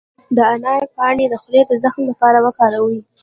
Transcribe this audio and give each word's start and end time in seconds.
د 0.35 0.37
انار 0.53 0.83
پاڼې 0.95 1.25
د 1.29 1.33
خولې 1.41 1.61
د 1.67 1.71
زخم 1.83 2.03
لپاره 2.11 2.37
وکاروئ 2.45 2.99